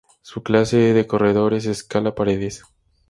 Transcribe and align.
Su 0.23 0.41
clase 0.41 0.77
de 0.93 1.05
corredor 1.05 1.53
es 1.53 1.67
"escala 1.67 2.15
paredes". 2.15 2.63